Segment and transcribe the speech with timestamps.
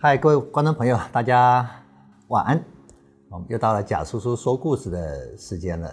[0.00, 1.68] 嗨，各位观众朋友，大家
[2.28, 2.64] 晚安。
[3.28, 5.92] 我们又到了贾叔叔说故事的时间了。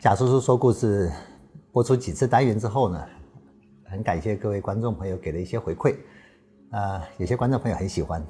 [0.00, 1.12] 贾叔叔说故事
[1.70, 3.06] 播出几次单元之后呢，
[3.84, 5.96] 很感谢各位观众朋友给的一些回馈。
[6.70, 8.24] 啊，有些观众朋友很喜欢，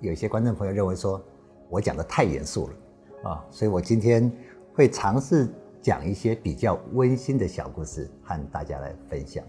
[0.00, 1.22] 有些观众朋友认为说
[1.68, 4.32] 我讲的太严肃了啊，所以我今天
[4.72, 5.46] 会尝试
[5.82, 9.44] 讲一些比较温馨的小故事和大家来分享。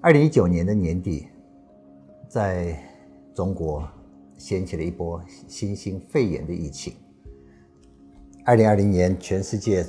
[0.00, 1.28] 二零一九年的年底，
[2.28, 2.76] 在
[3.34, 3.86] 中国
[4.38, 6.94] 掀起了一波新型肺炎的疫情。
[8.44, 9.84] 二零二零年，全世界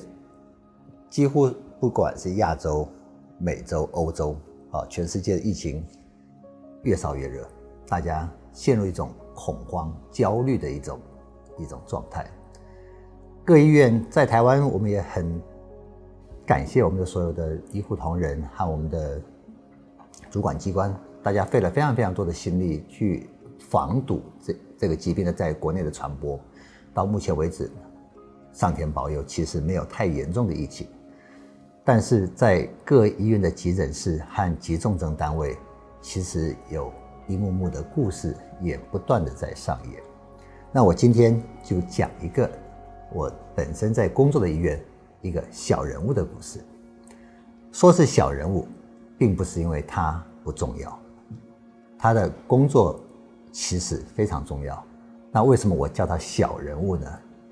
[1.10, 1.50] 几乎
[1.80, 2.88] 不管是亚洲、
[3.38, 4.36] 美洲、欧洲
[4.72, 5.86] 啊，全世界的疫情
[6.84, 7.48] 越烧越热，
[7.88, 11.00] 大家陷入一种恐慌、焦虑的一种
[11.60, 12.26] 一种状态。
[13.44, 15.40] 各医院在台湾，我们也很
[16.48, 19.22] 感谢我们的所有的医护同仁和我们的
[20.32, 23.30] 主管机关，大家费了非常非常多的心力去
[23.70, 26.40] 防堵这这个疾病的在国内的传播。
[26.94, 27.72] 到目前为止。
[28.54, 30.88] 上天保佑，其实没有太严重的疫情，
[31.84, 35.58] 但是在各医院的急诊室和急重症单位，
[36.00, 36.90] 其实有
[37.28, 40.02] 一幕幕的故事也不断的在上演。
[40.72, 42.50] 那我今天就讲一个
[43.12, 44.82] 我本身在工作的医院
[45.22, 46.64] 一个小人物的故事。
[47.74, 48.66] 说是小人物，
[49.18, 50.98] 并不是因为他不重要，
[51.98, 52.98] 他的工作
[53.56, 54.84] 其实非常重要。
[55.32, 57.08] 那为什么我叫他小人物呢？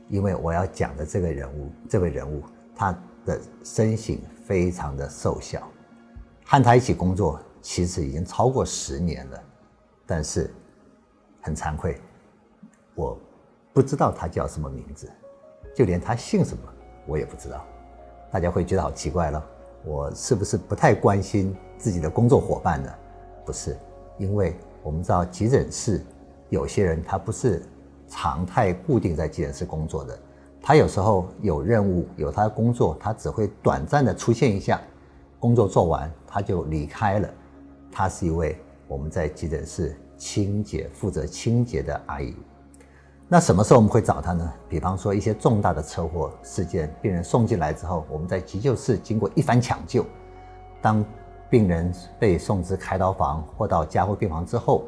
[0.10, 2.44] 因为我要讲的这个人物，这位人物，
[2.76, 2.92] 他
[3.26, 5.66] 的身形非常的瘦小，
[6.46, 9.44] 和他一起工作其实已经超过十年了，
[10.06, 10.54] 但是
[11.42, 12.02] 很惭愧，
[12.96, 13.18] 我
[13.72, 15.10] 不知道他叫什么名字，
[15.74, 16.64] 就连他姓什么
[17.08, 17.66] 我也不知道。
[18.30, 19.42] 大家会觉得好奇怪了，
[19.86, 22.94] 我是不是不太关心自己的工作伙伴呢？
[23.46, 23.78] 不是，
[24.18, 26.06] 因为我们知道急诊室
[26.50, 27.64] 有些人他不是。
[28.10, 30.16] 常态固定在急诊室工作的，
[30.62, 34.80] 他有时候有任务，有他的工作，他只会短暂的出现一下，
[35.40, 37.28] 工作做完他就离开了。
[37.92, 38.56] 他是一位
[38.88, 42.36] 我们在急诊室清洁负责清洁的阿姨。
[43.28, 44.54] 那什么时候我们会找他呢？
[44.70, 50.06] 比方说一些重大的车祸事件，病人送进来之后，我们在急救室经过一番抢救，
[50.84, 51.04] 当
[51.54, 54.86] 病人被送至开刀房或到加护病房之后，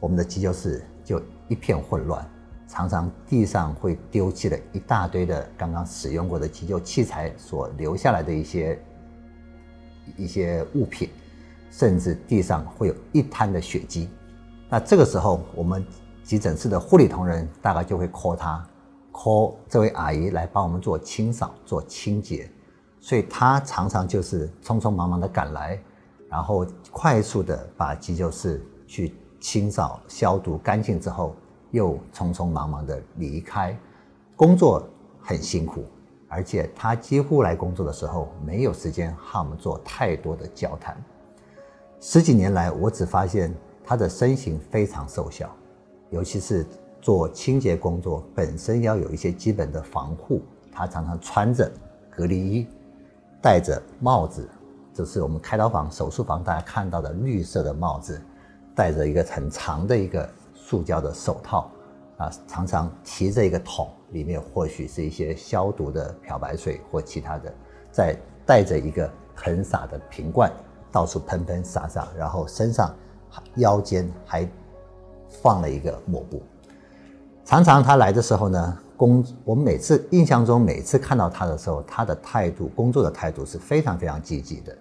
[0.00, 1.22] 我们的急救室就。
[1.46, 2.22] 一片混乱，
[2.66, 8.78] 常常地上会丢弃了一大堆的刚刚使用过的急救器材所留下来的一些
[10.14, 11.08] 一些物品，
[11.70, 14.10] 甚至地上会有一滩的血迹。
[14.68, 15.82] 那这个时候，我们
[16.22, 18.62] 急诊室的护理同仁大概就会 call 他
[19.10, 22.46] ，call 这位阿姨来帮我们做清扫、做清洁。
[23.00, 25.80] 所以他常常就是匆匆忙忙的赶来，
[26.28, 29.14] 然后快速的把急救室去。
[29.40, 31.32] 清扫、消毒干净之后，
[31.70, 33.78] 又匆匆忙忙的离开，
[34.34, 34.84] 工作
[35.20, 35.84] 很辛苦，
[36.26, 41.00] 而且他几乎来工作的时候没有时间和我们做太多的交谈。
[42.00, 43.54] 十几年来，我只发现
[43.84, 45.48] 他的身形非常瘦小，
[46.10, 46.66] 尤其是
[47.00, 50.42] 做清洁工作本身要有一些基本的防护，
[50.72, 51.70] 他常常穿着
[52.10, 52.66] 隔离衣，
[53.40, 54.48] 戴着帽子，
[54.92, 58.20] 就是我们开刀房、手术房大家看到的绿色的帽子。
[58.74, 61.68] 戴着一个很长的一个塑胶的手套，
[62.16, 67.52] 啊，常常提着一个桶，里面或许是一些消毒的漂白水或其他的，
[67.90, 68.16] 再
[68.46, 70.48] 带着一个很洒的瓶罐，
[70.92, 72.94] 到处喷喷洒洒，然后身上
[73.56, 74.48] 腰间还
[75.42, 76.40] 放了一个抹布。
[77.44, 84.76] 常常他来的时候呢，工我们每次印象中每次看到他的时候，他的态度工作的态度是非常非常积极的。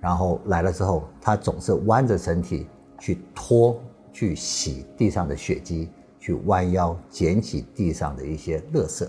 [0.00, 2.66] 然后来了之后，他总是弯着身体。
[3.02, 3.80] 去拖、
[4.12, 9.08] 去洗地上的血迹，去弯腰捡起地上的一些垃圾，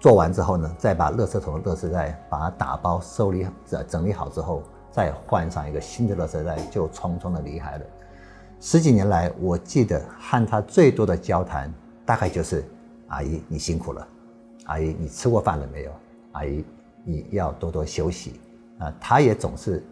[0.00, 3.46] 做完之后呢，再把垃圾桶的垃圾袋把它打包、收理、
[3.86, 7.84] 整理好之后，再换上一个新的垃圾袋，就匆匆的离开了。
[8.62, 11.70] 十几年来，我记得和他最多的交谈，
[12.06, 12.64] 大概就是
[13.08, 14.06] ：“阿姨，你辛苦了；
[14.64, 15.92] 阿姨，你吃过饭了没有？
[16.32, 16.64] 阿姨，
[17.04, 18.40] 你要多多休息。”
[18.78, 19.82] 啊，他也总是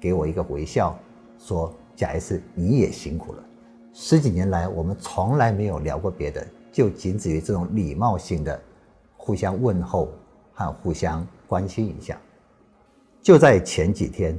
[0.00, 0.98] 给我一个微笑，
[1.38, 1.72] 说。
[1.96, 3.44] 贾 S，你也辛苦了。
[3.92, 8.58] 十几年来，我们从来没有聊过别的，就仅止于这种礼貌性的
[9.18, 10.08] 互相问候
[10.54, 12.18] 和互相关心一下。
[13.20, 14.38] 就在前几天，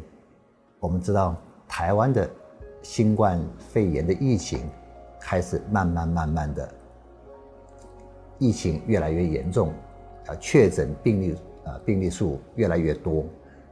[0.79, 1.35] 我们知道
[1.67, 2.27] 台湾的
[2.81, 4.67] 新冠肺炎的疫情
[5.19, 6.73] 开始慢慢慢慢的，
[8.41, 9.71] 疫情越来越严重，
[10.25, 13.23] 啊，确诊病例啊病例数越来越多，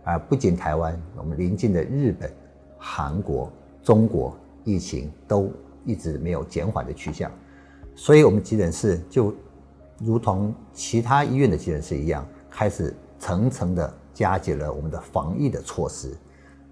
[0.04, 2.32] 而不仅台湾，我们邻近的日本、
[2.78, 3.52] 韩国。
[3.82, 5.50] 中国疫情都
[5.86, 7.32] 一直没有减缓的趋向，
[7.96, 9.34] 所以我们急诊室就
[9.98, 16.16] 如同其他医院的急诊室一样，开始层层的加紧了我们的防疫的措施，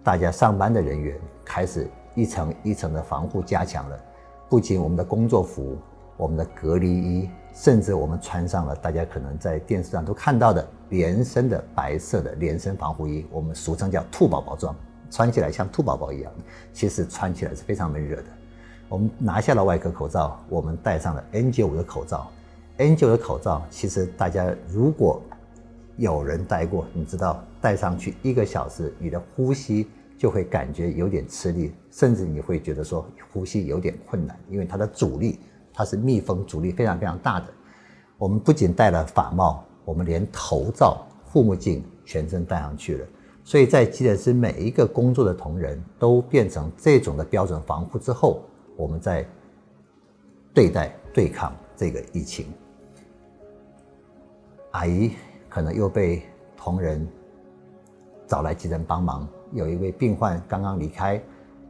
[0.04, 3.98] 大家上班的人员开始一层一层的防护加强了，
[4.50, 5.78] 不仅我们的工作服、
[6.18, 14.76] 我们的隔离衣，甚至我们穿上了大家可能在电视上都看到的连身的白色的连身防护衣，我们俗称叫“兔宝宝装”。
[15.10, 16.32] 穿起来像兔宝宝一样，
[16.74, 18.26] 其实穿起来是非常闷热的。
[18.90, 22.30] 我们拿下了外科口罩，我们戴上了 N95 的口罩。
[22.78, 25.22] N95 的口罩，其实大家如果
[25.96, 29.88] 有人戴过，你知道戴上去一个小时，你的呼吸
[30.18, 35.40] 就会感觉有点吃力，甚至你会觉得说呼吸有点困难，因为它的阻力，
[35.78, 37.46] 它是密封阻力非常非常大的。
[38.18, 43.06] 我们不仅戴了法帽，我们连头罩、护目镜全身戴上去了。
[43.44, 48.42] 所以在急诊室每一个工作的同仁都变成这种的标准防护之后，
[48.76, 49.24] 我们在
[50.52, 52.48] 对待对抗这个疫情。
[54.72, 55.12] 阿姨
[55.48, 56.24] 可能又被
[56.58, 57.08] 同仁
[58.26, 61.22] 找来急诊帮忙，有一位病患刚刚离开，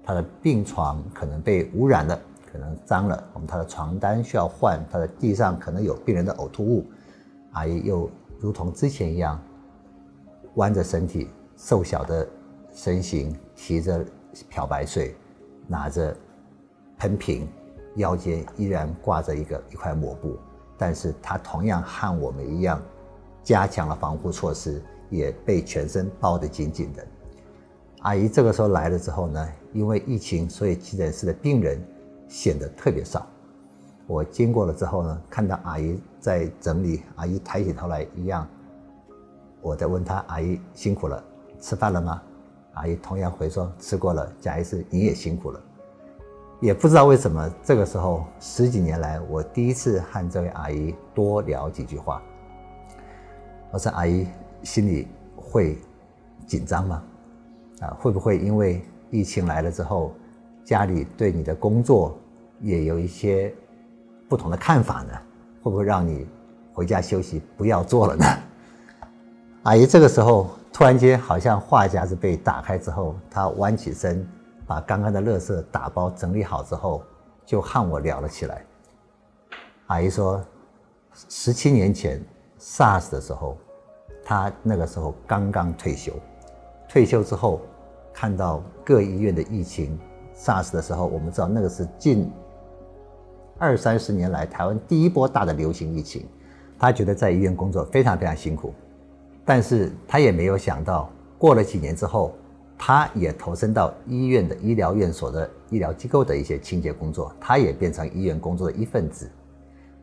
[0.01, 2.17] 他的病床可能被污染了，
[2.57, 6.83] 可能脏了，我们他的床单需要换，他的地上可能有病人的呕吐物，
[7.51, 8.09] 阿姨又
[8.39, 9.39] 如同之前一样
[10.55, 11.29] 弯着身体。
[11.55, 12.27] 瘦小的
[12.71, 14.05] 身形，提着
[14.47, 15.15] 漂白水，
[15.67, 16.15] 拿着
[16.99, 17.47] 喷瓶，
[17.95, 20.37] 腰间依然挂着一个一块抹布，
[20.77, 22.79] 但是他同样和我们一样，
[23.43, 27.05] 加强了防护措施，也被全身包得紧紧的。
[28.01, 31.81] 阿姨这个时候来了之后呢，因为疫情，所以急诊室的病人
[32.27, 33.25] 显得特别少。
[34.05, 38.47] 我经过了之后呢，看到阿姨在整理，阿姨抬起头来一样，
[39.61, 41.23] 我在问她：“阿姨辛苦了。”
[41.59, 42.21] 吃饭了吗？
[42.73, 44.31] 阿姨同样回说吃过了。
[44.39, 45.59] 贾医师，你也辛苦了。
[46.61, 52.21] 也不知道为什么，这个时候十几年来，我第一次和这位阿姨多聊几句话。
[53.71, 54.27] 我说：“阿姨，
[54.63, 55.77] 心里会
[56.45, 57.03] 紧张吗？
[57.81, 58.81] 啊，会不会因为
[59.11, 60.13] 疫情来了之后，
[60.67, 62.19] 家里对你的工作
[62.59, 63.55] 也有一些
[64.27, 65.13] 不同的看法呢？
[65.63, 66.27] 会不会让你
[66.73, 68.25] 回家休息，不要做了呢？”
[69.63, 70.49] 阿姨这个时候。
[70.73, 74.23] 突然间，好像话匣子被打开之后，她弯起身，
[74.67, 77.01] 把刚刚的垃圾打包整理好之后，
[77.43, 78.63] 就和我聊了起来。
[79.87, 80.39] 阿姨说，
[81.29, 82.23] 十七年前
[82.59, 83.57] SARS 的时候，
[84.23, 86.13] 她那个时候刚刚退休，
[86.87, 87.59] 退休之后
[88.13, 89.97] 看到各医院的疫情
[90.37, 92.31] ，SARS 的时候，我们知道那个是近
[93.57, 96.25] 二三十年来台湾第一波大的流行疫情，
[96.77, 98.73] 他觉得在医院工作非常非常辛苦。
[99.43, 102.33] 但是他也没有想到，过了几年之后，
[102.77, 109.29] 他也投身到医院的医疗院所的医疗机构的一些清洁工作，他也变成医院工作的一份子。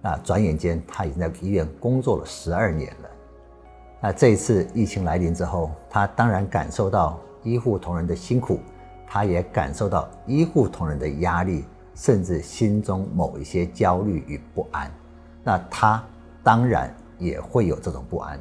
[0.01, 3.09] 那转眼间，他已经在医院工作了十二年了。
[4.01, 8.59] 那这一次疫情来临之后，他当然感受到医护同仁的辛苦，
[9.15, 11.65] 他也感受到医护同仁的压力，
[11.95, 14.91] 甚至心中某一些焦虑与不安。
[15.45, 16.05] 那他
[16.43, 18.37] 当然也会有这种不安。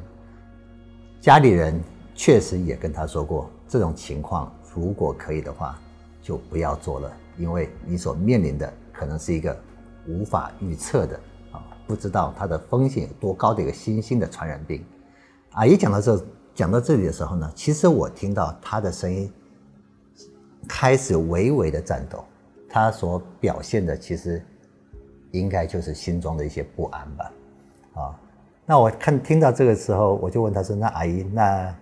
[1.20, 1.80] 家里人
[2.12, 5.78] 确实也跟他说过，这种情况如果可以的话，
[6.20, 9.56] 就不要做了，因为你所面临的可能是一个
[10.08, 11.16] 无法预测的
[11.52, 14.84] 啊，不知道它的风险有多高的一个新兴的传染病。
[15.52, 19.32] 阿姨讲到这讲到这里的时候呢，其实我听到她的声音
[20.68, 22.24] 开始微微的颤抖，
[22.68, 24.42] 他所表现的其实
[25.32, 27.32] 应该就是心中的一些不安吧，
[27.94, 28.20] 啊。
[28.66, 31.76] 那我看听到这个时候，我就问他说：“那阿姨，那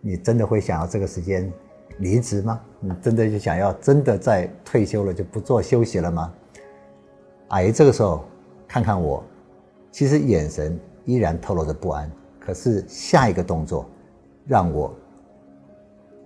[0.00, 1.52] 你真的会想要这个时间
[1.98, 2.60] 离职吗？
[2.78, 6.32] 你真的就想要真的在退休了就不做休息了吗？”
[7.48, 8.24] 阿姨这个时候
[8.68, 9.24] 看看我，
[9.90, 12.10] 其实眼神依然透露着不安。
[12.38, 13.88] 可是下一个动作
[14.46, 14.94] 让我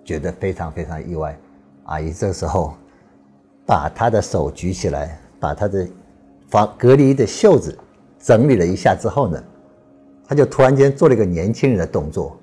[0.05, 1.39] 觉得非常非常意外。
[1.89, 2.75] 阿姨这时候
[3.67, 5.89] 把她的手举起来，把她的
[6.49, 7.77] 防隔离的袖子
[8.19, 9.43] 整理了一下之后呢？
[10.27, 12.37] 她就突然间做了一个年轻人的动作，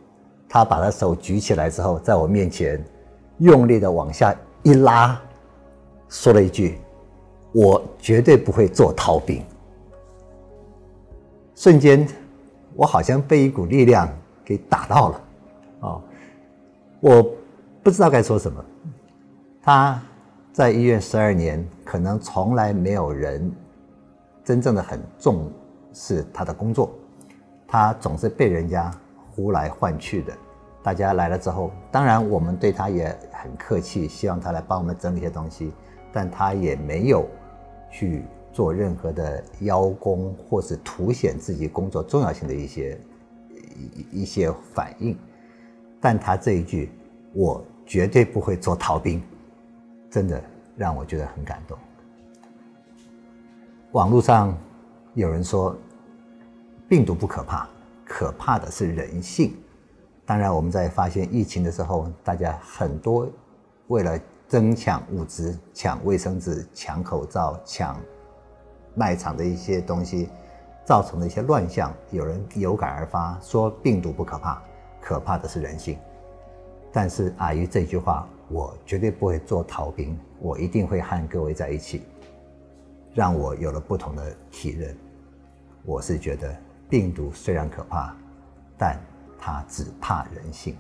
[0.50, 2.84] 她把她手举起来之后，在我面前
[3.38, 5.20] 用力的往下一拉，
[6.10, 6.80] 说了一句
[7.54, 9.44] ：“我绝对不会做逃兵。”
[11.54, 12.08] 瞬间，
[12.74, 14.10] 我好像被一股力量
[14.44, 15.22] 给打到了，
[15.82, 16.02] 啊，
[17.00, 17.24] 我
[17.84, 18.66] 不知道该说什么。
[19.66, 20.00] 他
[20.54, 23.52] 在医院十二年，可能从来没有人
[24.44, 25.52] 真正的很重
[25.92, 26.94] 视他的工作。
[27.66, 28.92] 他总是被人家
[29.32, 30.32] 呼来唤去的，
[30.84, 35.74] 大家来了之后，当然我们对他也很客气，希望他来帮我们整理些东西，
[36.14, 37.28] 但他也没有
[37.90, 43.02] 去做任何的邀功或是凸显自己工作重要性的一些
[44.12, 45.18] 一一些反应。
[46.00, 46.92] 但他这一句
[47.34, 49.20] “我绝对不会做逃兵”，
[50.16, 50.42] 真的
[50.78, 51.78] 让我觉得很感动。
[53.92, 54.58] 网络上
[55.14, 55.76] 有人说，
[56.88, 57.68] 病毒不可怕，
[58.06, 59.54] 可怕的是人性。
[60.26, 63.28] 当然，我们在发现疫情的时候，大家很多
[63.88, 64.18] 为了
[64.48, 68.00] 争抢物资、抢卫生纸、抢口罩、抢
[68.94, 70.30] 卖场的一些东西，
[70.86, 74.62] 造成的一些乱象，有人有感而发，说病毒不可怕，
[75.02, 75.98] 可怕的是人性。
[76.96, 82.04] 但是阿姨这句话，我绝对不会做逃兵，我一定会和各位在一起，
[83.14, 84.96] 让我有了不同的体认。
[85.84, 86.56] 我是觉得
[86.90, 88.16] 病毒虽然可怕，
[88.78, 88.98] 但。
[89.38, 90.76] 它只怕人性。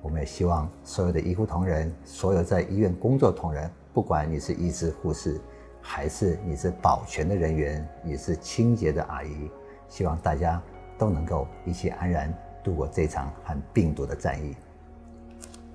[0.00, 5.40] 我们也希望所有的医护同仁，所有在医院工作同仁，不管你是医师、护士，
[5.82, 9.50] 还是你是保全的人员，你是清洁的阿姨，
[9.88, 10.62] 希望大家
[10.96, 12.32] 都能够一起安然
[12.62, 14.54] 度过这场和病毒的战役。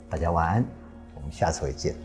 [0.09, 0.65] 大家晚安，
[1.15, 1.95] 我们下次会见。